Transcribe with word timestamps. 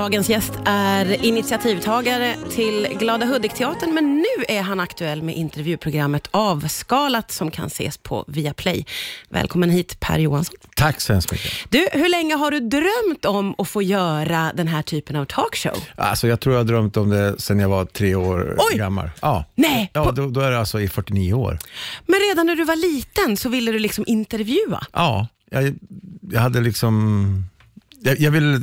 Dagens 0.00 0.28
gäst 0.28 0.52
är 0.64 1.24
initiativtagare 1.24 2.36
till 2.50 2.88
Glada 2.98 3.26
Hudik-teatern, 3.26 3.94
men 3.94 4.16
nu 4.16 4.44
är 4.48 4.62
han 4.62 4.80
aktuell 4.80 5.22
med 5.22 5.36
intervjuprogrammet 5.36 6.28
Avskalat 6.30 7.30
som 7.30 7.50
kan 7.50 7.66
ses 7.66 7.98
på 7.98 8.24
Viaplay. 8.28 8.86
Välkommen 9.28 9.70
hit 9.70 10.00
Per 10.00 10.18
Johansson. 10.18 10.56
Tack 10.76 11.00
så 11.00 11.12
hemskt 11.12 11.32
mycket. 11.32 11.52
Du, 11.68 11.88
hur 11.92 12.08
länge 12.08 12.34
har 12.34 12.50
du 12.50 12.60
drömt 12.60 13.24
om 13.24 13.54
att 13.58 13.68
få 13.68 13.82
göra 13.82 14.52
den 14.54 14.68
här 14.68 14.82
typen 14.82 15.16
av 15.16 15.24
talkshow? 15.24 15.76
Alltså, 15.96 16.28
jag 16.28 16.40
tror 16.40 16.54
jag 16.54 16.60
har 16.60 16.66
drömt 16.66 16.96
om 16.96 17.10
det 17.10 17.40
sedan 17.40 17.58
jag 17.58 17.68
var 17.68 17.84
tre 17.84 18.14
år 18.14 18.56
Oj! 18.72 18.78
gammal. 18.78 19.10
Ja, 19.22 19.44
Nej, 19.54 19.90
ja 19.94 20.12
då, 20.12 20.26
då 20.28 20.40
är 20.40 20.50
det 20.50 20.58
alltså 20.58 20.80
i 20.80 20.88
49 20.88 21.34
år. 21.34 21.58
Men 22.06 22.20
redan 22.28 22.46
när 22.46 22.56
du 22.56 22.64
var 22.64 22.76
liten 22.76 23.36
så 23.36 23.48
ville 23.48 23.72
du 23.72 23.78
liksom 23.78 24.04
intervjua. 24.06 24.86
Ja, 24.92 25.26
jag, 25.50 25.74
jag 26.30 26.40
hade 26.40 26.60
liksom... 26.60 27.49
Jag, 28.02 28.30
vill 28.30 28.60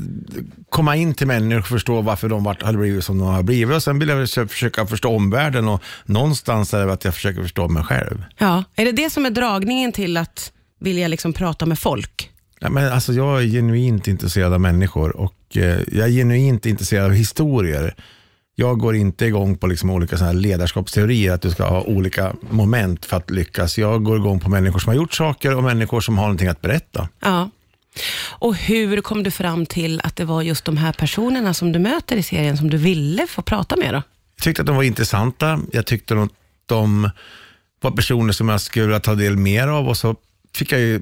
komma 0.69 0.95
in 0.95 1.13
till 1.13 1.27
människor 1.27 1.59
och 1.59 1.67
förstå 1.67 2.01
varför 2.01 2.29
de 2.29 2.45
hade 2.45 2.77
blivit 2.77 3.03
som 3.03 3.17
de 3.17 3.27
har 3.27 3.43
blivit. 3.43 3.75
Och 3.75 3.83
sen 3.83 3.99
vill 3.99 4.09
jag 4.09 4.29
försöka 4.29 4.85
förstå 4.85 5.15
omvärlden 5.15 5.67
och 5.67 5.83
någonstans 6.05 6.73
är 6.73 6.85
det 6.85 6.93
att 6.93 7.05
jag 7.05 7.13
försöker 7.13 7.41
förstå 7.41 7.67
mig 7.67 7.83
själv. 7.83 8.23
Ja. 8.37 8.63
Är 8.75 8.85
det 8.85 8.91
det 8.91 9.09
som 9.09 9.25
är 9.25 9.29
dragningen 9.29 9.91
till 9.91 10.17
att 10.17 10.51
vilja 10.79 11.07
liksom 11.07 11.33
prata 11.33 11.65
med 11.65 11.79
folk? 11.79 12.31
Ja, 12.59 12.69
men 12.69 12.93
alltså, 12.93 13.13
jag 13.13 13.43
är 13.43 13.47
genuint 13.47 14.07
intresserad 14.07 14.53
av 14.53 14.61
människor 14.61 15.17
och 15.17 15.57
eh, 15.57 15.79
jag 15.91 16.07
är 16.07 16.11
genuint 16.11 16.65
intresserad 16.65 17.05
av 17.05 17.11
historier. 17.11 17.95
Jag 18.55 18.79
går 18.79 18.95
inte 18.95 19.25
igång 19.25 19.57
på 19.57 19.67
liksom 19.67 19.89
olika 19.89 20.17
såna 20.17 20.31
ledarskapsteorier, 20.31 21.33
att 21.33 21.41
du 21.41 21.51
ska 21.51 21.63
ha 21.63 21.81
olika 21.81 22.33
moment 22.49 23.05
för 23.05 23.17
att 23.17 23.29
lyckas. 23.29 23.77
Jag 23.77 24.03
går 24.03 24.17
igång 24.17 24.39
på 24.39 24.49
människor 24.49 24.79
som 24.79 24.89
har 24.89 24.95
gjort 24.95 25.13
saker 25.13 25.55
och 25.55 25.63
människor 25.63 26.01
som 26.01 26.17
har 26.17 26.25
någonting 26.25 26.47
att 26.47 26.61
berätta. 26.61 27.09
Ja. 27.19 27.49
Och 28.29 28.55
hur 28.55 29.01
kom 29.01 29.23
du 29.23 29.31
fram 29.31 29.65
till 29.65 30.01
att 30.03 30.15
det 30.15 30.25
var 30.25 30.41
just 30.41 30.65
de 30.65 30.77
här 30.77 30.91
personerna 30.93 31.53
som 31.53 31.71
du 31.71 31.79
möter 31.79 32.15
i 32.17 32.23
serien 32.23 32.57
som 32.57 32.69
du 32.69 32.77
ville 32.77 33.27
få 33.27 33.41
prata 33.41 33.75
med? 33.75 33.93
Då? 33.93 34.01
Jag 34.35 34.43
tyckte 34.43 34.61
att 34.61 34.65
de 34.65 34.75
var 34.75 34.83
intressanta. 34.83 35.59
Jag 35.71 35.85
tyckte 35.85 36.21
att 36.21 36.29
de 36.65 37.09
var 37.81 37.91
personer 37.91 38.33
som 38.33 38.49
jag 38.49 38.61
skulle 38.61 38.85
vilja 38.85 38.99
ta 38.99 39.15
del 39.15 39.37
mer 39.37 39.67
av 39.67 39.87
och 39.87 39.97
så 39.97 40.15
fick 40.55 40.71
jag 40.71 40.79
ju 40.81 41.01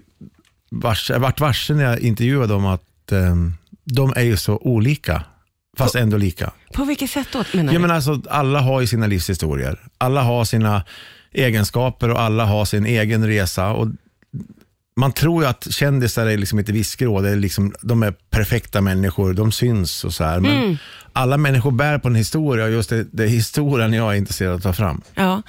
vars, 0.71 1.09
jag 1.09 1.19
vart 1.19 1.39
varse 1.39 1.73
när 1.73 1.83
jag 1.83 1.99
intervjuade 1.99 2.53
dem 2.53 2.65
att 2.65 3.11
eh, 3.11 3.35
de 3.83 4.13
är 4.15 4.23
ju 4.23 4.37
så 4.37 4.57
olika, 4.57 5.23
fast 5.77 5.95
ändå 5.95 6.17
lika. 6.17 6.51
På 6.73 6.83
vilket 6.85 7.09
sätt 7.09 7.27
då 7.31 7.43
menar 7.53 7.73
Ja, 7.73 7.79
du? 7.79 7.81
men 7.87 7.91
alltså, 7.91 8.21
alla 8.29 8.59
har 8.59 8.81
ju 8.81 8.87
sina 8.87 9.07
livshistorier. 9.07 9.79
Alla 9.97 10.21
har 10.21 10.45
sina 10.45 10.83
egenskaper 11.33 12.09
och 12.11 12.21
alla 12.21 12.45
har 12.45 12.65
sin 12.65 12.85
egen 12.85 13.27
resa. 13.27 13.69
Och 13.69 13.87
man 14.99 15.11
tror 15.11 15.43
ju 15.43 15.49
att 15.49 15.67
kändisar 15.71 16.25
är 16.25 16.37
liksom 16.37 16.59
ett 16.59 16.69
viskrå, 16.69 17.21
det 17.21 17.29
är 17.29 17.35
liksom, 17.35 17.73
de 17.81 18.03
är 18.03 18.11
perfekta 18.29 18.81
människor, 18.81 19.33
de 19.33 19.51
syns 19.51 20.03
och 20.03 20.13
så 20.13 20.23
här. 20.23 20.39
Men 20.39 20.63
Mm 20.63 20.77
alla 21.15 21.37
människor 21.37 21.71
bär 21.71 21.97
på 21.97 22.07
en 22.07 22.15
historia 22.15 22.65
och 22.65 22.71
just 22.71 22.89
det, 22.89 23.05
det 23.11 23.23
är 23.23 23.27
historien 23.27 23.93
jag 23.93 24.13
är 24.13 24.17
intresserad 24.17 24.51
av 24.51 24.57
att 24.57 24.63
ta 24.63 24.73
fram. 24.73 25.01
Ja. 25.15 25.41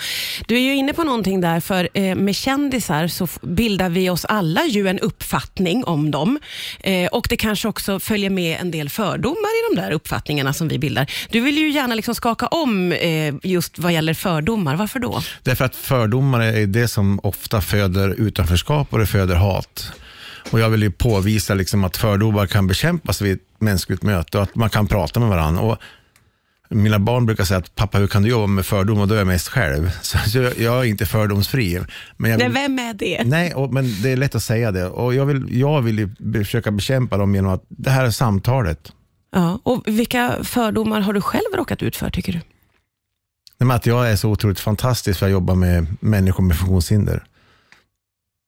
Du 0.46 0.56
är 0.56 0.60
ju 0.60 0.74
inne 0.74 0.92
på 0.92 1.04
någonting 1.04 1.40
där, 1.40 1.60
för 1.60 1.88
eh, 1.94 2.14
med 2.14 2.34
kändisar 2.34 3.08
så 3.08 3.28
bildar 3.42 3.88
vi 3.88 4.10
oss 4.10 4.24
alla 4.24 4.64
ju 4.64 4.88
en 4.88 4.98
uppfattning 4.98 5.84
om 5.84 6.10
dem. 6.10 6.38
Eh, 6.80 7.06
och 7.06 7.26
det 7.30 7.36
kanske 7.36 7.68
också 7.68 8.00
följer 8.00 8.30
med 8.30 8.60
en 8.60 8.70
del 8.70 8.88
fördomar 8.88 9.36
i 9.36 9.74
de 9.74 9.82
där 9.82 9.90
uppfattningarna 9.90 10.52
som 10.52 10.68
vi 10.68 10.78
bildar. 10.78 11.10
Du 11.30 11.40
vill 11.40 11.58
ju 11.58 11.70
gärna 11.70 11.94
liksom 11.94 12.14
skaka 12.14 12.46
om 12.46 12.92
eh, 12.92 13.34
just 13.42 13.78
vad 13.78 13.92
gäller 13.92 14.14
fördomar. 14.14 14.76
Varför 14.76 15.00
då? 15.00 15.22
Därför 15.42 15.64
att 15.64 15.76
fördomar 15.76 16.40
är 16.40 16.66
det 16.66 16.88
som 16.88 17.20
ofta 17.22 17.60
föder 17.60 18.08
utanförskap 18.08 18.92
och 18.92 18.98
det 18.98 19.06
föder 19.06 19.34
hat. 19.34 19.92
Och 20.50 20.60
jag 20.60 20.70
vill 20.70 20.82
ju 20.82 20.90
påvisa 20.90 21.54
liksom 21.54 21.84
att 21.84 21.96
fördomar 21.96 22.46
kan 22.46 22.66
bekämpas 22.66 23.20
vid 23.22 23.32
ett 23.32 23.42
mänskligt 23.58 24.02
möte 24.02 24.38
och 24.38 24.42
att 24.42 24.54
man 24.54 24.70
kan 24.70 24.86
prata 24.86 25.20
med 25.20 25.28
varandra. 25.28 25.62
Och 25.62 25.78
mina 26.68 26.98
barn 26.98 27.26
brukar 27.26 27.44
säga 27.44 27.58
att 27.58 27.74
pappa, 27.74 27.98
hur 27.98 28.06
kan 28.06 28.22
du 28.22 28.28
jobba 28.28 28.46
med 28.46 28.66
fördomar? 28.66 29.06
Då 29.06 29.14
är 29.14 29.18
jag 29.18 29.26
mest 29.26 29.48
själv. 29.48 29.90
Så 30.02 30.38
jag, 30.38 30.58
jag 30.58 30.78
är 30.80 30.84
inte 30.84 31.06
fördomsfri. 31.06 31.80
Men 32.16 32.30
jag 32.30 32.38
Nej, 32.38 32.48
vill, 32.48 32.54
vem 32.54 32.78
är 32.78 32.94
det? 32.94 33.22
nej, 33.24 33.54
och, 33.54 33.72
men 33.72 34.02
det 34.02 34.12
är 34.12 34.16
lätt 34.16 34.34
att 34.34 34.42
säga 34.42 34.72
det. 34.72 34.86
Och 34.86 35.14
jag 35.14 35.26
vill, 35.26 35.60
jag 35.60 35.82
vill 35.82 36.08
försöka 36.44 36.70
bekämpa 36.70 37.16
dem 37.16 37.34
genom 37.34 37.50
att 37.52 37.64
det 37.68 37.90
här 37.90 38.04
är 38.04 38.10
samtalet. 38.10 38.92
Ja. 39.32 39.60
Och 39.62 39.82
vilka 39.86 40.36
fördomar 40.42 41.00
har 41.00 41.12
du 41.12 41.20
själv 41.20 41.54
råkat 41.56 41.82
ut 41.82 41.96
för, 41.96 42.10
tycker 42.10 42.32
du? 42.32 42.40
Nej, 43.58 43.76
Att 43.76 43.86
jag 43.86 44.10
är 44.10 44.16
så 44.16 44.30
otroligt 44.30 44.60
fantastisk 44.60 45.18
för 45.18 45.26
att 45.26 45.32
jobba 45.32 45.54
med 45.54 45.86
människor 46.00 46.42
med 46.44 46.56
funktionshinder. 46.56 47.24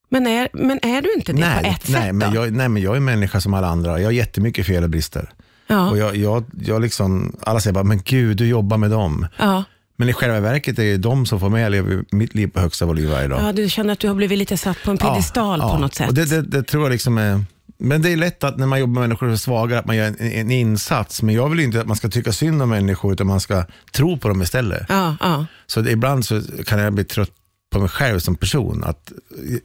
Men 0.08 0.26
är, 0.26 0.48
men 0.52 0.78
är 0.82 1.02
du 1.02 1.14
inte 1.14 1.32
det 1.32 1.40
nej, 1.40 1.62
på 1.64 1.70
ett 1.70 1.88
nej, 1.88 2.02
sätt? 2.02 2.14
men 2.14 2.34
då? 2.34 2.36
jag, 2.36 2.52
nej, 2.52 2.68
men 2.68 2.82
jag 2.82 2.96
är 2.96 3.00
människa 3.00 3.40
som 3.40 3.54
alla 3.54 3.66
andra. 3.66 3.98
Jag 4.00 4.06
har 4.06 4.12
jättemycket 4.12 4.66
fel 4.66 4.82
och 4.84 4.90
brister. 4.90 5.30
ja. 5.66 5.90
Och 5.90 5.98
jag, 5.98 6.16
jag, 6.16 6.44
jag 6.60 6.82
liksom, 6.82 7.36
alla 7.42 7.60
säger 7.60 7.74
bara, 7.74 7.84
men 7.84 8.02
gud, 8.04 8.36
du 8.36 8.46
jobbar 8.46 8.76
med 8.76 8.90
dem. 8.90 9.26
ja. 9.38 9.64
Men 10.00 10.08
i 10.08 10.12
själva 10.12 10.40
verket 10.40 10.78
är 10.78 10.82
det 10.84 10.96
de 10.96 11.26
som 11.26 11.40
får 11.40 11.48
mig 11.48 11.64
att 11.64 11.70
leva 11.72 12.02
mitt 12.10 12.34
liv 12.34 12.46
på 12.46 12.60
högsta 12.60 12.86
volym 12.86 13.10
varje 13.10 13.28
dag. 13.28 13.40
ja, 13.42 13.52
du 13.52 13.68
känner 13.68 13.92
att 13.92 13.98
du 13.98 14.08
har 14.08 14.14
blivit 14.14 14.38
lite 14.38 14.56
satt 14.56 14.82
på 14.84 14.90
en 14.90 14.98
piedestal 14.98 15.60
Ja, 15.62 15.72
på 15.74 15.78
något 15.80 15.94
sätt. 15.94 16.08
Och 16.08 16.14
det, 16.14 16.24
det, 16.24 16.42
det 16.42 16.62
tror 16.62 16.82
jag 16.82 16.90
liksom 16.90 17.18
är, 17.18 17.44
men 17.78 18.02
det 18.02 18.12
är 18.12 18.16
lätt 18.16 18.44
att 18.44 18.58
när 18.58 18.66
man 18.66 18.80
jobbar 18.80 18.94
med 18.94 19.00
människor 19.00 19.26
som 19.26 19.32
är 19.32 19.36
svaga, 19.36 19.78
att 19.78 19.86
man 19.86 19.96
gör 19.96 20.06
en, 20.06 20.20
en 20.20 20.50
insats. 20.50 21.22
Men 21.22 21.34
jag 21.34 21.48
vill 21.48 21.60
inte 21.60 21.80
att 21.80 21.86
man 21.86 21.96
ska 21.96 22.08
tycka 22.08 22.32
synd 22.32 22.62
om 22.62 22.68
människor, 22.68 23.12
utan 23.12 23.26
man 23.26 23.40
ska 23.40 23.64
tro 23.92 24.18
på 24.18 24.28
dem 24.28 24.42
istället. 24.42 24.86
Ja, 24.88 25.16
ja. 25.20 25.46
Så 25.66 25.80
det, 25.80 25.90
ibland 25.90 26.24
så 26.24 26.42
kan 26.66 26.78
jag 26.78 26.92
bli 26.92 27.04
trött 27.04 27.30
på 27.70 27.78
mig 27.78 27.88
själv 27.88 28.18
som 28.18 28.36
person. 28.36 28.84
Att 28.84 29.12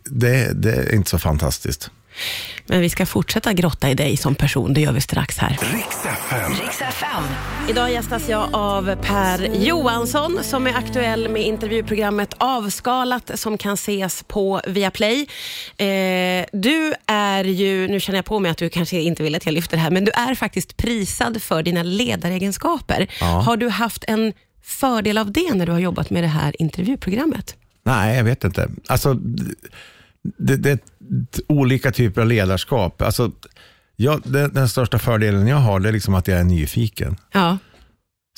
det, 0.03 0.61
det 0.61 0.73
är 0.73 0.95
inte 0.95 1.09
så 1.09 1.19
fantastiskt. 1.19 1.91
Men 2.65 2.81
vi 2.81 2.89
ska 2.89 3.05
fortsätta 3.05 3.53
grotta 3.53 3.89
i 3.89 3.93
dig 3.93 4.17
som 4.17 4.35
person, 4.35 4.73
det 4.73 4.81
gör 4.81 4.91
vi 4.91 5.01
strax 5.01 5.37
här. 5.37 5.49
Riks 5.49 6.81
FM. 6.81 7.23
Idag 7.69 7.91
gästas 7.91 8.29
jag 8.29 8.49
av 8.53 8.95
Per 8.95 9.55
Johansson 9.55 10.39
som 10.41 10.67
är 10.67 10.73
aktuell 10.73 11.29
med 11.29 11.41
intervjuprogrammet 11.41 12.33
Avskalat 12.37 13.31
som 13.35 13.57
kan 13.57 13.73
ses 13.73 14.23
på 14.23 14.61
Viaplay. 14.67 15.27
Eh, 15.77 16.45
du 16.53 16.93
är 17.07 17.43
ju, 17.43 17.87
nu 17.87 17.99
känner 17.99 18.17
jag 18.17 18.25
på 18.25 18.39
mig 18.39 18.51
att 18.51 18.57
du 18.57 18.69
kanske 18.69 18.99
inte 18.99 19.23
vill 19.23 19.35
att 19.35 19.45
jag 19.45 19.53
lyfter 19.53 19.77
det 19.77 19.83
här, 19.83 19.91
men 19.91 20.05
du 20.05 20.11
är 20.11 20.35
faktiskt 20.35 20.77
prisad 20.77 21.41
för 21.41 21.63
dina 21.63 21.83
ledaregenskaper. 21.83 23.07
Ja. 23.19 23.25
Har 23.25 23.57
du 23.57 23.69
haft 23.69 24.03
en 24.07 24.33
fördel 24.63 25.17
av 25.17 25.31
det 25.31 25.53
när 25.53 25.65
du 25.65 25.71
har 25.71 25.79
jobbat 25.79 26.09
med 26.09 26.23
det 26.23 26.27
här 26.27 26.61
intervjuprogrammet? 26.61 27.55
Nej, 27.85 28.17
jag 28.17 28.23
vet 28.23 28.43
inte. 28.43 28.69
Alltså, 28.87 29.13
det, 30.37 30.55
det 30.57 30.71
är 30.71 30.79
olika 31.47 31.91
typer 31.91 32.21
av 32.21 32.27
ledarskap. 32.27 33.01
Alltså, 33.01 33.31
jag, 33.95 34.21
den, 34.25 34.53
den 34.53 34.69
största 34.69 34.99
fördelen 34.99 35.47
jag 35.47 35.57
har 35.57 35.79
det 35.79 35.89
är 35.89 35.93
liksom 35.93 36.13
att 36.15 36.27
jag 36.27 36.39
är 36.39 36.43
nyfiken. 36.43 37.15
Ja. 37.31 37.57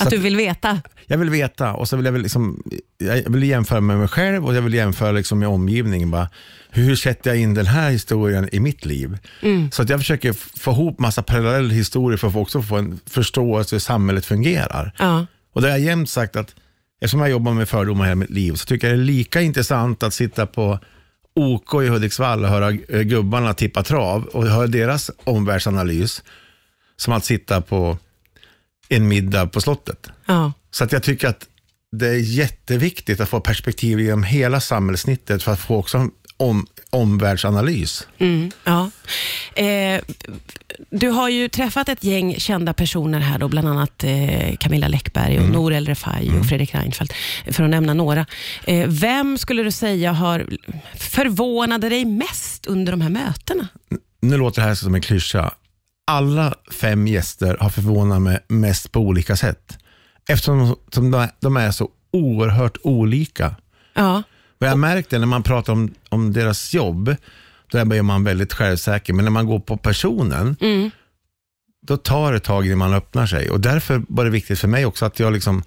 Att 0.01 0.07
att- 0.07 0.09
du 0.11 0.17
vill 0.17 0.35
veta? 0.35 0.81
Jag 1.07 1.17
vill 1.17 1.29
veta 1.29 1.73
och 1.73 1.87
så 1.89 1.95
vill 1.97 2.05
jag 2.05 2.17
liksom, 2.21 2.63
jag 2.97 3.29
vill 3.31 3.43
jämföra 3.43 3.81
med 3.81 3.97
mig 3.97 4.07
själv 4.07 4.45
och 4.45 4.55
jag 4.55 4.61
vill 4.61 4.73
jämföra 4.73 5.11
liksom 5.11 5.39
med 5.39 5.47
omgivningen. 5.47 6.11
Bara, 6.11 6.29
hur 6.69 6.95
sätter 6.95 7.29
jag 7.29 7.39
in 7.39 7.53
den 7.53 7.65
här 7.65 7.91
historien 7.91 8.49
i 8.51 8.59
mitt 8.59 8.85
liv? 8.85 9.17
Så 9.71 9.81
att 9.81 9.89
jag 9.89 9.99
försöker 9.99 10.33
få 10.59 10.71
ihop 10.71 10.99
massa 10.99 11.23
parallella 11.23 11.73
historier 11.73 12.17
för 12.17 12.27
att 12.27 12.35
också 12.35 12.61
få 12.61 12.75
en 12.77 12.99
förståelse 13.05 13.75
hur 13.75 13.79
samhället 13.79 14.25
fungerar. 14.25 14.91
Ja. 14.99 15.25
Och 15.53 15.61
det 15.61 15.67
har 15.67 15.77
jag 15.77 15.85
jämt 15.85 16.09
sagt 16.09 16.35
att 16.35 16.55
eftersom 17.01 17.19
jag 17.19 17.29
jobbar 17.29 17.53
med 17.53 17.69
fördomar 17.69 18.05
hela 18.05 18.15
mitt 18.15 18.29
liv 18.29 18.53
så 18.53 18.65
tycker 18.65 18.87
jag 18.87 18.97
det 18.97 19.01
är 19.01 19.05
lika 19.05 19.41
intressant 19.41 20.03
att 20.03 20.13
sitta 20.13 20.45
på 20.45 20.79
OK 21.35 21.73
i 21.83 21.87
Hudiksvall 21.87 22.43
och 22.43 22.49
höra 22.49 22.71
eh, 22.71 23.01
gubbarna 23.01 23.53
tippa 23.53 23.83
trav 23.83 24.25
och 24.25 24.45
höra 24.47 24.67
deras 24.67 25.11
omvärldsanalys 25.23 26.23
som 26.95 27.13
att 27.13 27.25
sitta 27.25 27.61
på 27.61 27.97
en 28.89 29.07
middag 29.07 29.47
på 29.47 29.61
slottet. 29.61 30.09
ja. 30.25 30.53
Så 30.71 30.83
att 30.83 30.91
jag 30.91 31.03
tycker 31.03 31.27
att 31.27 31.47
det 31.91 32.07
är 32.07 32.19
jätteviktigt 32.19 33.19
att 33.19 33.29
få 33.29 33.39
perspektiv 33.39 33.99
genom 33.99 34.23
hela 34.23 34.59
samhällssnittet 34.59 35.43
för 35.43 35.51
att 35.51 35.59
få 35.59 35.77
också 35.77 36.09
om, 36.37 36.67
omvärldsanalys. 36.89 38.07
Mm, 38.17 38.51
ja. 38.63 38.89
Eh, 39.55 40.01
du 40.89 41.09
har 41.09 41.29
ju 41.29 41.47
träffat 41.49 41.89
ett 41.89 42.03
gäng 42.03 42.35
kända 42.39 42.73
personer 42.73 43.19
här, 43.19 43.39
då, 43.39 43.47
bland 43.47 43.67
annat 43.67 44.03
eh, 44.03 44.55
Camilla 44.59 44.87
Läckberg, 44.87 45.35
och 45.37 45.43
Mm. 45.45 45.51
Nour 45.53 45.73
El 45.73 45.85
Refai 45.85 46.29
och 46.39 46.45
Fredrik 46.45 46.75
Reinfeldt, 46.75 47.13
för 47.51 47.63
att 47.63 47.69
nämna 47.69 47.93
några. 47.93 48.25
Eh, 48.67 48.87
vem 48.87 49.37
skulle 49.37 49.63
du 49.63 49.71
säga 49.71 50.11
har 50.11 50.45
förvånade 50.95 51.89
dig 51.89 52.05
mest 52.05 52.65
under 52.65 52.91
de 52.91 53.01
här 53.01 53.09
mötena? 53.09 53.67
Nu 54.21 54.37
låter 54.37 54.61
det 54.61 54.67
här 54.67 54.75
som 54.75 54.95
en 54.95 55.01
klyscha. 55.01 55.51
Alla 56.07 56.53
fem 56.71 57.07
gäster 57.07 57.57
har 57.59 57.69
förvånat 57.69 58.21
mig 58.21 58.39
mest 58.47 58.91
på 58.91 58.99
olika 58.99 59.35
sätt. 59.35 59.77
Eftersom 60.29 60.75
som 60.91 61.11
de 61.11 61.21
är- 61.21 61.29
de 61.39 61.57
är 61.57 61.71
så 61.71 61.89
oerhört 62.13 62.77
olika. 62.83 63.55
Ja, 63.93 64.23
Och 64.65 64.71
jag 64.71 64.79
märkte 64.79 65.19
när 65.19 65.25
man 65.25 65.43
pratar 65.43 65.73
om, 65.73 65.93
om 66.09 66.33
deras 66.33 66.73
jobb, 66.73 67.15
då 67.71 67.77
är 67.77 68.01
man 68.01 68.23
väldigt 68.23 68.53
självsäker. 68.53 69.13
Men 69.13 69.25
när 69.25 69.31
man 69.31 69.45
går 69.45 69.59
på 69.59 69.77
personen, 69.77 70.55
mm, 70.61 70.91
då 71.87 71.97
tar 71.97 72.33
det 72.33 72.39
tag 72.39 72.65
innan 72.65 72.77
man 72.77 72.93
öppnar 72.93 73.27
sig. 73.27 73.49
Och 73.49 73.59
därför 73.59 74.01
var 74.07 74.25
det 74.25 74.31
viktigt 74.31 74.59
för 74.59 74.67
mig 74.67 74.85
också 74.85 75.05
att 75.05 75.19
jag 75.19 75.33
liksom 75.33 75.63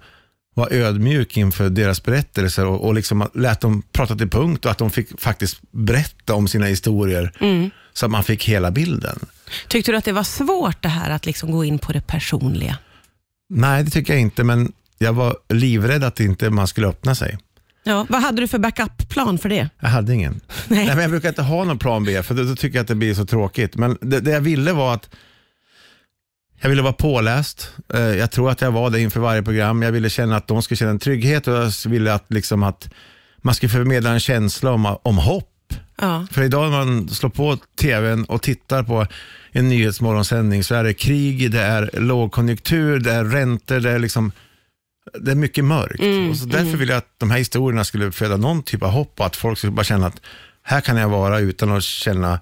var 0.55 0.73
ödmjuk 0.73 1.37
inför 1.37 1.69
deras 1.69 2.03
berättelser 2.03 2.65
och, 2.65 2.85
och 2.87 2.93
liksom 2.93 3.29
lät 3.33 3.61
dem 3.61 3.83
prata 3.91 4.15
till 4.15 4.29
punkt 4.29 4.65
och 4.65 4.71
att 4.71 4.77
de 4.77 4.89
fick 4.89 5.21
faktiskt 5.21 5.61
berätta 5.71 6.33
om 6.33 6.47
sina 6.47 6.65
historier 6.65 7.31
mm. 7.39 7.69
så 7.93 8.05
att 8.05 8.11
man 8.11 8.23
fick 8.23 8.49
hela 8.49 8.71
bilden. 8.71 9.19
Tyckte 9.67 9.91
du 9.91 9.97
att 9.97 10.05
det 10.05 10.11
var 10.11 10.23
svårt 10.23 10.83
det 10.83 10.89
här 10.89 11.09
att 11.09 11.25
liksom 11.25 11.51
gå 11.51 11.65
in 11.65 11.79
på 11.79 11.91
det 11.91 12.01
personliga? 12.01 12.77
Nej, 13.49 13.83
det 13.83 13.91
tycker 13.91 14.13
jag 14.13 14.21
inte, 14.21 14.43
men 14.43 14.71
jag 14.97 15.13
var 15.13 15.37
livrädd 15.49 16.03
att 16.03 16.19
inte 16.19 16.49
man 16.49 16.67
skulle 16.67 16.87
öppna 16.87 17.15
sig. 17.15 17.37
Ja, 17.83 18.05
vad 18.09 18.21
hade 18.21 18.41
du 18.41 18.47
för 18.47 18.59
backup-plan 18.59 19.37
för 19.37 19.49
det? 19.49 19.69
Jag 19.79 19.89
hade 19.89 20.13
ingen. 20.13 20.33
Nej. 20.67 20.85
Nej. 20.85 20.87
men 20.87 20.99
jag 21.01 21.09
brukar 21.11 21.29
inte 21.29 21.41
ha 21.41 21.63
någon 21.63 21.77
plan 21.79 22.03
B, 22.03 22.23
för 22.23 22.35
då, 22.35 22.43
då 22.43 22.55
tycker 22.55 22.77
jag 22.77 22.81
att 22.81 22.87
det 22.87 22.95
blir 22.95 23.13
så 23.13 23.25
tråkigt. 23.25 23.75
Men 23.75 23.97
det, 24.01 24.19
det 24.19 24.31
jag 24.31 24.41
ville 24.41 24.73
var 24.73 24.93
att 24.93 25.09
jag 26.61 26.69
ville 26.69 26.81
vara 26.81 26.93
påläst. 26.93 27.71
Eh, 27.93 27.99
Jag 28.01 28.31
tror 28.31 28.49
att 28.51 28.61
jag 28.61 28.71
var 28.71 28.89
det 28.89 28.99
inför 29.01 29.19
varje 29.19 29.43
program. 29.43 29.81
Jag 29.81 29.91
ville 29.91 30.09
känna 30.09 30.35
att 30.37 30.47
de 30.47 30.61
skulle 30.61 30.75
känna 30.77 30.91
en 30.91 30.99
trygghet 30.99 31.47
och 31.47 31.53
jag 31.53 31.71
ville 31.85 32.13
att, 32.13 32.25
liksom 32.33 32.63
att 32.63 32.89
man 33.37 33.55
skulle 33.55 33.69
förmedla 33.69 34.09
en 34.11 34.19
känsla 34.19 34.71
om, 34.71 34.97
om 35.03 35.17
hopp. 35.17 35.45
Ja. 36.01 36.27
För 36.31 36.41
idag 36.43 36.71
när 36.71 36.77
man 36.85 37.09
slår 37.09 37.29
på 37.29 37.57
tvn 37.79 38.25
och 38.25 38.41
tittar 38.41 38.83
på 38.83 39.05
en 39.51 39.69
nyhetsmorgonsändning 39.69 40.63
så 40.63 40.75
är 40.75 40.83
det 40.83 40.93
krig, 40.93 41.51
det 41.51 41.61
är 41.61 41.89
lågkonjunktur, 41.93 42.99
det 42.99 43.11
är 43.11 43.23
räntor, 43.25 43.79
det 43.79 43.91
är 43.91 43.99
liksom 43.99 44.31
det 45.19 45.31
är 45.31 45.35
mycket 45.35 45.65
mörkt. 45.65 46.31
och 46.31 46.37
så 46.37 46.45
därför 46.45 46.77
ville 46.77 46.93
jag 46.93 46.97
att 46.97 47.13
de 47.17 47.31
här 47.31 47.37
historierna 47.37 47.83
skulle 47.83 48.11
föda 48.11 48.37
någon 48.37 48.63
typ 48.63 48.83
av 48.83 48.89
hopp 48.89 49.19
och 49.19 49.25
att 49.25 49.35
folk 49.35 49.57
skulle 49.57 49.71
bara 49.71 49.83
känna 49.83 50.07
att 50.07 50.21
här 50.63 50.81
kan 50.81 50.97
jag 50.97 51.09
vara 51.09 51.39
utan 51.39 51.71
att 51.71 51.83
känna 51.83 52.39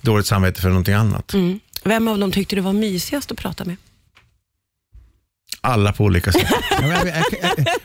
dåligt 0.00 0.26
samvete 0.26 0.60
för 0.60 0.68
någonting 0.68 0.94
annat. 0.94 1.34
Mm. 1.34 1.60
Vem 1.84 2.08
av 2.08 2.18
dem 2.18 2.32
tyckte 2.32 2.56
du 2.56 2.62
var 2.62 2.72
mysigast 2.72 3.32
att 3.32 3.38
prata 3.38 3.64
med? 3.64 3.76
Alla 5.60 5.92
på 5.92 6.04
olika 6.04 6.32
sätt. 6.32 6.48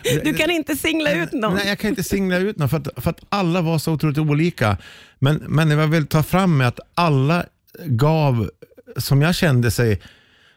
Du 0.24 0.34
kan 0.34 0.52
inte 0.52 0.76
singla 0.76 1.12
ut 1.12 1.32
någon. 1.32 1.54
Nej, 1.54 1.68
jag 1.68 1.80
kan 1.80 1.90
inte 1.90 2.04
singla 2.04 2.38
ut 2.38 2.58
någon 2.58 2.70
för 2.70 2.78
att, 2.78 3.04
för 3.04 3.10
att 3.10 3.22
alla 3.30 3.62
var 3.62 3.80
så 3.80 3.92
otroligt 3.92 4.18
olika. 4.18 4.78
Men, 5.20 5.36
men 5.48 5.72
jag 5.72 5.88
vill 5.88 6.08
ta 6.08 6.24
fram 6.24 6.58
med 6.58 6.68
att 6.68 6.80
alla 6.96 7.46
gav, 7.86 8.50
som 8.98 9.22
jag 9.22 9.36
kände 9.36 9.72
sig, 9.72 10.02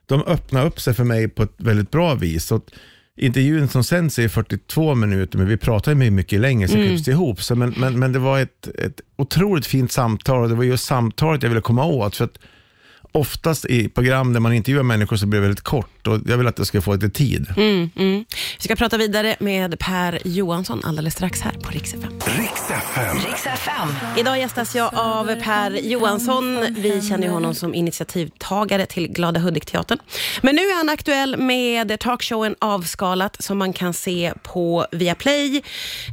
de 0.06 0.22
öppnade 0.22 0.66
upp 0.66 0.80
sig 0.80 0.94
för 0.94 1.04
mig 1.04 1.28
på 1.28 1.42
ett 1.42 1.54
väldigt 1.56 1.90
bra 1.90 2.14
vis. 2.14 2.52
Att 2.52 2.70
intervjun 3.16 3.68
som 3.68 3.84
sänds 3.84 4.18
är 4.18 4.28
42 4.28 4.94
minuter, 4.94 5.38
men 5.38 5.48
vi 5.48 5.56
pratar 5.56 5.94
ju 5.94 6.10
mycket 6.10 6.40
längre, 6.40 6.68
så 6.68 6.74
klipps 6.74 7.04
det 7.04 7.10
ihop. 7.10 7.42
Så 7.42 7.54
men, 7.54 7.74
men, 7.76 7.98
men 7.98 8.12
det 8.12 8.18
var 8.18 8.38
ett, 8.38 8.68
ett 8.68 9.00
otroligt 9.16 9.66
fint 9.66 9.92
samtal 9.92 10.42
och 10.42 10.48
det 10.48 10.54
var 10.54 10.64
just 10.64 10.84
samtalet 10.84 11.42
jag 11.42 11.50
ville 11.50 11.60
komma 11.60 11.84
åt. 11.84 12.16
För 12.16 12.24
att 12.24 12.38
oftast 13.12 13.64
i 13.64 13.88
program 13.88 14.32
där 14.32 14.40
man 14.40 14.52
intervjuar 14.52 14.82
människor 14.82 15.16
så 15.16 15.26
blir 15.26 15.40
det 15.40 15.46
väldigt 15.46 15.64
kort 15.64 15.95
och 16.06 16.20
jag 16.26 16.38
vill 16.38 16.46
att 16.46 16.58
jag 16.58 16.66
ska 16.66 16.80
få 16.80 16.94
lite 16.94 17.10
tid. 17.10 17.46
Mm, 17.56 17.90
mm. 17.96 18.24
Vi 18.58 18.62
ska 18.62 18.76
prata 18.76 18.96
vidare 18.96 19.36
med 19.40 19.78
Per 19.78 20.20
Johansson 20.24 20.80
alldeles 20.84 21.14
strax 21.14 21.40
här 21.40 21.52
på 21.52 21.70
Rix 21.70 21.94
FM. 21.94 22.12
Riks 23.26 23.46
FM. 23.46 23.88
Idag 24.18 24.38
gästas 24.38 24.74
jag 24.74 24.90
av 24.94 25.34
Per 25.42 25.70
Johansson. 25.70 26.66
Vi 26.70 27.02
känner 27.02 27.26
ju 27.26 27.32
honom 27.32 27.54
som 27.54 27.74
initiativtagare 27.74 28.86
till 28.86 29.08
Glada 29.08 29.40
Hudik-teatern. 29.40 29.98
Men 30.42 30.54
nu 30.54 30.62
är 30.62 30.76
han 30.76 30.88
aktuell 30.88 31.36
med 31.36 32.00
talkshowen 32.00 32.54
Avskalat 32.58 33.42
som 33.42 33.58
man 33.58 33.72
kan 33.72 33.94
se 33.94 34.32
på 34.42 34.86
Viaplay. 34.92 35.62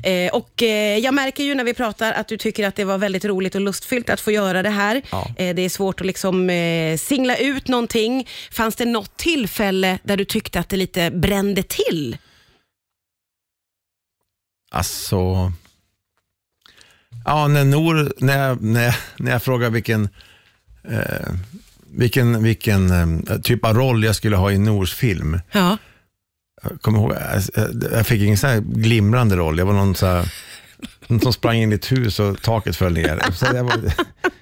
Eh, 0.04 0.34
och 0.34 0.63
eh, 0.63 0.98
jag 0.98 1.13
märker 1.13 1.44
ju 1.44 1.56
när 1.56 1.63
vi 1.63 1.74
pratar 1.74 2.13
att 2.13 2.28
du 2.28 2.38
tycker 2.38 2.68
att 2.68 2.75
det 2.75 2.84
var 2.84 2.98
väldigt 2.98 3.25
roligt 3.25 3.56
och 3.56 3.62
lustfyllt 3.62 4.10
att 4.10 4.22
få 4.22 4.31
göra 4.31 4.63
det 4.63 4.69
här. 4.69 5.01
Ja. 5.12 5.28
Eh, 5.38 5.56
det 5.56 5.62
är 5.62 5.69
svårt 5.69 6.01
att 6.01 6.07
liksom 6.07 6.50
singla 7.00 7.38
ut 7.38 7.68
någonting. 7.68 8.28
Fanns 8.51 8.75
det 8.75 8.86
något 8.86 9.18
tillfälle 9.18 9.82
där 10.03 10.18
du 10.18 10.25
tyckte 10.25 10.59
att 10.59 10.69
det 10.69 10.77
lite 10.77 11.12
brände 11.12 11.63
till? 11.63 12.18
Alltså... 14.71 15.51
Ja, 17.25 17.47
när 17.47 17.63
Nor, 17.63 18.13
när 18.18 18.47
jag, 18.47 18.62
när 18.62 18.95
när 19.18 19.31
jag 19.31 19.44
frågar 19.44 19.69
vilken, 19.69 20.09
eh, 20.89 21.33
vilken, 21.88 22.44
vilken 22.44 22.91
eh, 22.91 23.39
typ 23.39 23.65
av 23.65 23.75
roll 23.75 24.03
jag 24.03 24.15
skulle 24.15 24.35
ha 24.35 24.51
i 24.51 24.57
Nors 24.57 24.94
film. 24.94 25.39
Ja. 25.51 25.77
Jag 26.63 26.81
kommer 26.81 27.00
ihåg, 27.00 27.12
jag, 27.56 27.83
jag 27.91 28.07
fick 28.07 28.21
ingen 28.21 28.38
så 28.38 28.47
här 28.47 28.59
glimrande 28.59 29.35
roll. 29.35 29.57
Jag 29.57 29.65
var 29.65 29.74
någon 29.74 29.95
så 29.95 30.06
här, 30.06 30.33
som 31.21 31.33
sprang 31.33 31.55
in 31.57 31.71
i 31.71 31.75
ett 31.75 31.91
hus 31.91 32.19
och 32.19 32.41
taket 32.41 32.75
föll 32.75 32.94
ner. 32.94 33.19
Så 33.33 33.45
jag, 33.55 33.63
var, 33.63 33.73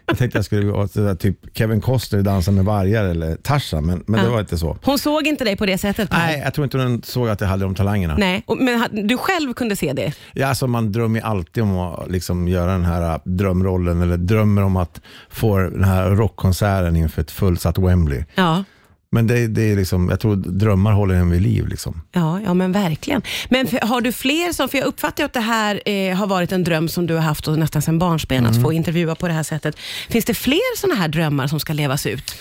jag 0.05 0.17
tänkte 0.17 0.37
jag 0.37 0.45
skulle 0.45 0.71
vara 0.71 0.87
så 0.87 0.99
där, 0.99 1.15
typ 1.15 1.37
Kevin 1.57 1.81
Costner 1.81 2.21
Dansa 2.21 2.51
med 2.51 2.65
vargar 2.65 3.05
eller 3.05 3.35
Tarzan, 3.35 3.85
men, 3.85 4.03
men 4.07 4.19
det 4.19 4.25
Ja. 4.25 4.31
var 4.33 4.39
inte 4.39 4.57
så. 4.57 4.77
Hon 4.83 4.99
såg 4.99 5.27
inte 5.27 5.43
dig 5.43 5.57
på 5.57 5.65
det 5.65 5.77
sättet? 5.77 6.09
Per? 6.09 6.17
Nej, 6.17 6.41
jag 6.43 6.53
tror 6.53 6.63
inte 6.65 6.77
hon 6.77 7.01
såg 7.03 7.29
att 7.29 7.41
jag 7.41 7.47
hade 7.47 7.63
de 7.63 7.75
talangerna. 7.75 8.15
Nej, 8.17 8.43
men 8.59 9.07
du 9.07 9.17
själv 9.17 9.53
kunde 9.53 9.75
se 9.75 9.93
det? 9.93 10.13
Ja, 10.33 10.47
alltså 10.47 10.67
man 10.67 10.91
drömmer 10.91 11.19
ju 11.19 11.25
alltid 11.25 11.63
om 11.63 11.77
att 11.77 12.11
liksom 12.11 12.47
göra 12.47 12.71
den 12.71 12.85
här 12.85 13.13
äh, 13.13 13.19
drömrollen 13.25 14.01
eller 14.01 14.17
drömmer 14.17 14.63
om 14.63 14.75
att 14.77 15.01
få 15.29 15.57
den 15.57 15.83
här 15.83 16.09
rockkonserten 16.09 16.95
inför 16.95 17.21
ett 17.21 17.31
fullsatt 17.31 17.77
Wembley. 17.77 18.23
Ja. 18.35 18.63
Men 19.11 19.27
det, 19.27 19.47
det 19.47 19.61
är 19.61 19.75
liksom, 19.75 20.09
jag 20.09 20.19
tror 20.19 20.35
drömmar 20.35 20.91
håller 20.91 21.15
en 21.15 21.29
vid 21.29 21.41
liv. 21.41 21.67
Liksom. 21.67 22.01
Ja, 22.11 22.41
ja 22.41 22.53
men 22.53 22.71
verkligen. 22.71 23.21
Men 23.49 23.67
för, 23.67 23.79
har 23.79 24.01
du 24.01 24.11
fler 24.11 24.53
som, 24.53 24.69
för 24.69 24.77
jag 24.77 24.87
uppfattar 24.87 25.25
att 25.25 25.33
det 25.33 25.39
här 25.39 25.81
eh, 25.85 26.15
har 26.15 26.27
varit 26.27 26.51
en 26.51 26.63
dröm 26.63 26.89
som 26.89 27.07
du 27.07 27.13
har 27.13 27.21
haft 27.21 27.47
och 27.47 27.59
nästan 27.59 27.81
sedan 27.81 27.99
barnsben, 27.99 28.45
att 28.45 28.61
få 28.61 28.73
intervjua 28.73 29.15
på 29.15 29.27
det 29.27 29.33
här 29.33 29.43
sättet. 29.43 29.75
Finns 30.09 30.25
det 30.25 30.33
fler 30.33 30.77
sådana 30.77 30.99
här 30.99 31.07
drömmar 31.07 31.47
som 31.47 31.59
ska 31.59 31.73
levas 31.73 32.05
ut? 32.05 32.35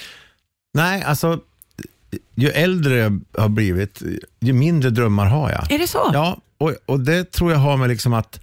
Nej, 0.75 1.03
alltså 1.03 1.41
ju 2.35 2.49
äldre 2.49 2.97
jag 2.97 3.21
har 3.39 3.49
blivit, 3.49 4.03
ju 4.41 4.53
mindre 4.53 4.91
drömmar 4.91 5.27
har 5.27 5.51
jag. 5.51 5.73
Är 5.73 5.79
det 5.79 5.87
så? 5.87 6.11
Ja, 6.13 6.41
och, 6.59 6.75
och 6.87 7.01
det 7.01 7.33
tror 7.33 7.53
jag 7.53 7.59
har 7.59 7.77
med 7.77 7.89
liksom 7.89 8.15
att 8.15 8.41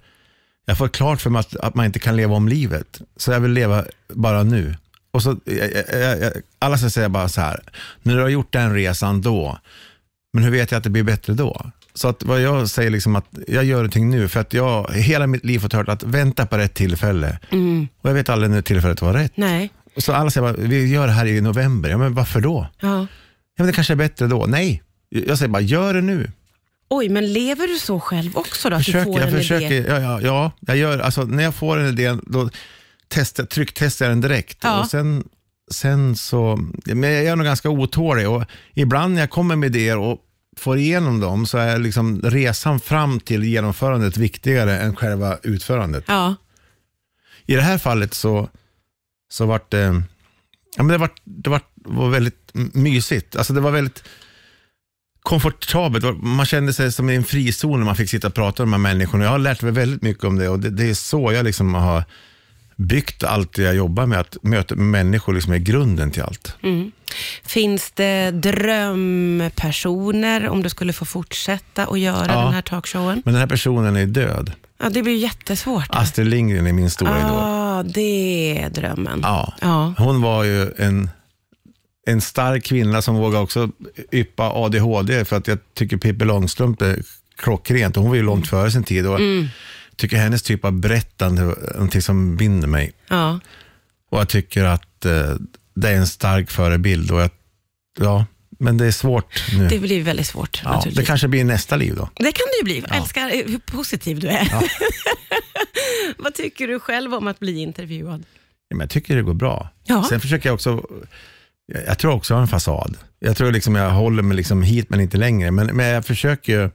jag 0.66 0.78
får 0.78 0.88
klart 0.88 1.20
för 1.20 1.30
mig 1.30 1.40
att, 1.40 1.56
att 1.56 1.74
man 1.74 1.86
inte 1.86 1.98
kan 1.98 2.16
leva 2.16 2.34
om 2.34 2.48
livet. 2.48 3.00
Så 3.16 3.32
jag 3.32 3.40
vill 3.40 3.50
leva 3.50 3.84
bara 4.08 4.42
nu. 4.42 4.74
Och 5.18 5.22
så, 5.22 5.36
alla 6.58 6.78
ska 6.78 6.90
säga 6.90 7.08
bara 7.08 7.28
så 7.28 7.40
här, 7.40 7.60
när 8.02 8.16
du 8.16 8.22
har 8.22 8.28
gjort 8.28 8.52
den 8.52 8.74
resan 8.74 9.20
då, 9.20 9.58
men 10.32 10.44
hur 10.44 10.50
vet 10.50 10.70
jag 10.70 10.78
att 10.78 10.84
det 10.84 10.90
blir 10.90 11.02
bättre 11.02 11.32
då? 11.32 11.70
Så 11.94 12.08
att 12.08 12.22
vad 12.22 12.40
jag 12.40 12.70
säger 12.70 12.90
liksom 12.90 13.16
att 13.16 13.26
jag 13.48 13.64
gör 13.64 13.76
någonting 13.76 14.10
nu, 14.10 14.28
för 14.28 14.40
att 14.40 14.52
jag 14.52 14.92
hela 14.92 15.26
mitt 15.26 15.44
liv 15.44 15.58
fått 15.58 15.72
hört 15.72 15.88
att 15.88 16.02
vänta 16.02 16.46
på 16.46 16.58
rätt 16.58 16.74
tillfälle. 16.74 17.38
Och 18.00 18.08
jag 18.08 18.14
vet 18.14 18.28
aldrig 18.28 18.50
när 18.50 18.62
tillfället 18.62 19.02
var 19.02 19.12
rätt. 19.12 19.32
Nej. 19.34 19.70
Så 19.96 20.12
alla 20.12 20.30
säger 20.30 20.52
bara, 20.52 20.66
vi 20.68 20.86
gör 20.86 21.06
det 21.06 21.12
här 21.12 21.26
i 21.26 21.40
november. 21.40 21.90
Ja, 21.90 21.98
men 21.98 22.14
varför 22.14 22.40
då? 22.40 22.66
Ja. 22.80 22.98
Ja, 22.98 23.06
men 23.58 23.66
det 23.66 23.72
kanske 23.72 23.92
är 23.92 23.96
bättre 23.96 24.26
då. 24.26 24.46
Nej, 24.48 24.82
jag 25.08 25.38
säger 25.38 25.48
bara, 25.48 25.62
gör 25.62 25.94
det 25.94 26.00
nu. 26.00 26.30
Oj, 26.90 27.08
men 27.08 27.32
lever 27.32 27.68
du 27.68 27.78
så 27.78 28.00
själv 28.00 28.36
också 28.36 28.70
då? 28.70 28.76
Att 28.76 28.84
du 28.84 28.84
försöker, 28.84 29.04
får 29.04 29.20
jag 29.20 29.28
en 29.28 29.36
försöker, 29.36 29.72
idé? 29.72 29.88
ja, 29.88 30.00
ja, 30.00 30.20
ja, 30.20 30.52
jag 30.60 30.76
gör, 30.76 30.98
alltså, 30.98 31.24
när 31.24 31.42
jag 31.42 31.54
får 31.54 31.78
en 31.78 31.86
idé, 31.86 32.16
då 32.26 32.50
testar, 33.08 33.44
trycktestar 33.44 34.08
den 34.08 34.20
direkt. 34.20 34.58
Ja. 34.62 34.80
Och 34.80 34.86
sen, 34.86 35.28
sen 35.70 36.16
så, 36.16 36.58
men 36.84 37.12
jag 37.12 37.24
är 37.24 37.36
nog 37.36 37.46
ganska 37.46 37.70
otålig 37.70 38.28
och 38.28 38.44
ibland 38.74 39.14
när 39.14 39.20
jag 39.20 39.30
kommer 39.30 39.56
med 39.56 39.76
idéer 39.76 39.98
och 39.98 40.18
får 40.56 40.78
igenom 40.78 41.20
dem 41.20 41.46
så 41.46 41.58
är 41.58 41.78
liksom 41.78 42.22
resan 42.22 42.80
fram 42.80 43.20
till 43.20 43.44
genomförandet 43.44 44.16
viktigare 44.16 44.78
än 44.78 44.96
själva 44.96 45.38
utförandet. 45.42 46.04
Ja. 46.06 46.34
I 47.46 47.54
det 47.54 47.62
här 47.62 47.78
fallet 47.78 48.14
så, 48.14 48.48
så 49.30 49.46
vart 49.46 49.70
det, 49.70 50.02
ja, 50.76 50.82
men 50.82 50.88
det, 50.88 50.98
var, 50.98 51.10
det 51.24 51.50
var, 51.50 51.60
var 51.74 52.08
väldigt 52.08 52.50
mysigt. 52.72 53.36
Alltså 53.36 53.52
det 53.52 53.60
var 53.60 53.70
väldigt 53.70 54.04
komfortabelt. 55.22 56.22
Man 56.22 56.46
kände 56.46 56.72
sig 56.72 56.92
som 56.92 57.10
i 57.10 57.16
en 57.16 57.24
frizon 57.24 57.78
när 57.78 57.86
man 57.86 57.96
fick 57.96 58.10
sitta 58.10 58.28
och 58.28 58.34
prata 58.34 58.66
med 58.66 58.80
de 58.80 58.84
här 58.84 58.94
människorna. 58.94 59.24
Jag 59.24 59.30
har 59.30 59.38
lärt 59.38 59.62
mig 59.62 59.72
väldigt 59.72 60.02
mycket 60.02 60.24
om 60.24 60.36
det 60.36 60.48
och 60.48 60.60
det, 60.60 60.70
det 60.70 60.90
är 60.90 60.94
så 60.94 61.32
jag 61.32 61.44
liksom 61.44 61.74
har 61.74 62.04
byggt 62.78 63.24
allt 63.24 63.52
det 63.52 63.62
jag 63.62 63.74
jobbar 63.74 64.06
med. 64.06 64.18
Att 64.20 64.36
möta 64.42 64.74
människor 64.74 65.34
liksom 65.34 65.52
är 65.52 65.58
grunden 65.58 66.10
till 66.10 66.22
allt. 66.22 66.56
Mm. 66.62 66.92
Finns 67.44 67.90
det 67.90 68.30
drömpersoner 69.18 70.48
om 70.48 70.62
du 70.62 70.68
skulle 70.68 70.92
få 70.92 71.04
fortsätta 71.04 71.86
att 71.86 71.98
göra 72.00 72.26
Ja. 72.32 72.40
den 72.44 72.52
här 72.54 72.62
talkshowen? 72.62 73.22
Men 73.24 73.34
den 73.34 73.40
här 73.40 73.46
personen 73.48 73.96
är 73.96 74.06
död. 74.06 74.52
Ja, 74.80 74.90
det 74.90 75.02
blir 75.02 75.16
jättesvårt. 75.16 75.86
Astrid 75.88 76.26
Lindgren 76.26 76.66
är 76.66 76.72
min 76.72 76.90
stora 76.90 77.18
idol. 77.18 77.30
ah, 77.40 77.82
det 77.82 78.58
är 78.58 78.70
drömmen. 78.70 79.20
Ja. 79.22 79.54
Ja. 79.60 79.94
Hon 79.98 80.22
var 80.22 80.44
ju 80.44 80.70
en, 80.78 81.10
en 82.06 82.20
stark 82.20 82.64
kvinna 82.64 83.02
som 83.02 83.14
vågade 83.16 83.44
också 83.44 83.70
yppa 84.12 84.50
ADHD 84.50 85.24
för 85.24 85.36
att 85.36 85.48
jag 85.48 85.58
tycker 85.74 85.96
Pippi 85.96 86.24
Långstrump 86.24 86.82
är 86.82 87.02
klockrent. 87.36 87.96
Hon 87.96 88.08
var 88.08 88.14
ju 88.14 88.22
långt 88.22 88.48
före 88.48 88.70
sin 88.70 88.84
tid 88.84 89.06
och 89.06 89.16
Mm. 89.20 89.48
Tycker 89.98 90.16
hennes 90.16 90.42
typ 90.42 90.64
av 90.64 90.72
berättande 90.72 91.42
är 91.42 91.72
någonting 91.72 92.02
som 92.02 92.36
binder 92.36 92.68
mig. 92.68 92.92
Ja. 93.08 93.40
Och 94.10 94.20
jag 94.20 94.28
tycker 94.28 94.64
att 94.64 95.04
eh, 95.04 95.34
det 95.74 95.88
är 95.88 95.94
en 95.94 96.06
stark 96.06 96.50
förebild. 96.50 97.10
Och 97.10 97.20
jag, 97.20 97.30
ja, 97.98 98.26
men 98.58 98.76
det 98.76 98.86
är 98.86 98.90
svårt 98.90 99.42
nu. 99.52 99.68
Det 99.68 99.78
blir 99.78 100.02
väldigt 100.02 100.26
svårt 100.26 100.60
ja, 100.64 100.84
det 100.92 101.04
kanske 101.04 101.28
blir 101.28 101.44
nästa 101.44 101.76
liv 101.76 101.94
då. 101.96 102.10
Det 102.14 102.32
kan 102.32 102.46
det 102.52 102.58
ju 102.58 102.64
bli. 102.64 102.84
Jag 102.88 102.96
älskar 102.96 103.28
eh, 103.28 103.46
hur 103.46 103.58
positiv 103.58 104.20
du 104.20 104.28
är. 104.28 104.48
Vad 106.18 106.34
tycker 106.34 106.68
du 106.68 106.80
själv 106.80 107.14
om 107.14 107.26
att 107.28 107.40
bli 107.40 107.58
intervjuad? 107.58 108.24
Ja, 108.68 108.76
men 108.76 108.80
jag 108.80 108.90
tycker 108.90 109.16
det 109.16 109.22
går 109.22 109.34
bra. 109.34 109.68
Ja. 109.84 110.06
Sen 110.08 110.20
försöker 110.20 110.48
jag 110.48 110.54
också, 110.54 110.86
jag, 111.66 111.86
jag 111.86 111.98
tror 111.98 112.12
också 112.12 112.34
jag 112.34 112.36
har 112.36 112.42
en 112.42 112.48
fasad. 112.48 112.96
Jag 113.18 113.36
tror 113.36 113.52
liksom 113.52 113.74
jag 113.74 113.90
håller 113.90 114.22
mig 114.22 114.36
liksom 114.36 114.62
hit 114.62 114.90
men 114.90 115.00
inte 115.00 115.16
längre. 115.16 115.50
Men, 115.50 115.66
men 115.66 115.86
jag 115.86 116.06
försöker 116.06 116.70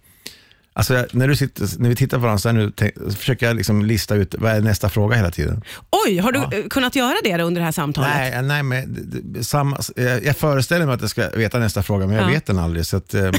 Alltså, 0.75 1.05
när, 1.11 1.27
du 1.27 1.35
sitter, 1.35 1.67
när 1.79 1.89
vi 1.89 1.95
tittar 1.95 2.17
på 2.17 2.21
varandra 2.21 2.39
så, 2.39 2.51
nu, 2.51 2.71
så 3.09 3.15
försöker 3.17 3.45
jag 3.47 3.55
liksom 3.55 3.85
lista 3.85 4.15
ut 4.15 4.35
vad 4.37 4.51
är 4.51 4.61
nästa 4.61 4.89
fråga 4.89 5.15
hela 5.15 5.31
tiden. 5.31 5.61
Oj, 6.07 6.17
har 6.17 6.31
du 6.31 6.39
eh, 6.39 6.67
kunnat 6.69 6.95
göra 6.95 7.15
det 7.23 7.43
under 7.43 7.61
det 7.61 7.65
här 7.65 7.71
samtalet? 7.71 8.09
Nej, 8.15 8.41
nej 8.43 8.63
men, 8.63 9.43
samma, 9.43 9.77
jag 9.95 10.25
jag 10.25 10.37
föreställer 10.37 10.85
mig 10.85 10.95
att 10.95 11.01
jag 11.01 11.09
ska 11.09 11.29
veta 11.29 11.59
nästa 11.59 11.83
fråga, 11.83 12.07
men 12.07 12.15
jag 12.15 12.23
Ja. 12.25 12.33
vet 12.33 12.45
den 12.45 12.59
aldrig. 12.59 12.85
Så, 12.85 12.97
att, 12.97 13.13
eh, 13.13 13.31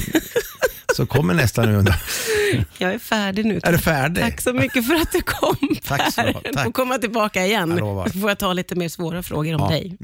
så 0.95 1.05
kommer 1.05 1.33
nästa 1.33 1.61
nu. 1.65 1.83
Jag 2.77 2.93
är 2.93 2.99
färdig 2.99 3.45
nu. 3.45 3.59
Är 3.63 3.71
du 3.71 3.77
färdig? 3.77 4.23
Tack 4.23 4.41
så 4.41 4.53
mycket 4.53 4.87
för 4.87 4.95
att 4.95 5.11
du 5.11 5.21
kom 5.21 5.55
Tack 5.87 6.13
så 6.13 6.21
Per. 6.21 6.27
mycket. 6.27 6.43
Du 6.43 6.51
Tack. 6.53 6.63
får 6.63 6.71
komma 6.71 6.97
tillbaka 6.97 7.45
igen. 7.45 7.77
Så 8.13 8.19
får 8.19 8.29
jag 8.29 8.37
ta 8.39 8.53
lite 8.53 8.75
mer 8.75 8.89
svåra 8.89 9.23
frågor 9.23 9.53
om 9.55 9.61
Ja, 9.61 9.67
dig. 9.69 9.97